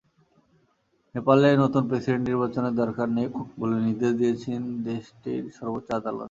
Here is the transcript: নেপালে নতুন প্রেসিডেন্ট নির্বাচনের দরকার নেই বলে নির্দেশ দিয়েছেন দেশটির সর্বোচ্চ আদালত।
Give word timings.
নেপালে 1.15 1.47
নতুন 1.63 1.83
প্রেসিডেন্ট 1.89 2.23
নির্বাচনের 2.29 2.73
দরকার 2.81 3.07
নেই 3.17 3.27
বলে 3.59 3.75
নির্দেশ 3.87 4.11
দিয়েছেন 4.19 4.59
দেশটির 4.87 5.43
সর্বোচ্চ 5.57 5.87
আদালত। 5.99 6.19